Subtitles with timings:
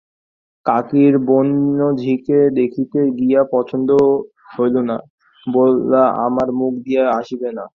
[0.65, 3.89] কাকীর বোনঝিকে দেখিতে গিয়া পছন্দ
[4.55, 4.97] হইল না
[5.47, 7.65] বলা আমার মুখ দিয়া আসিবে না।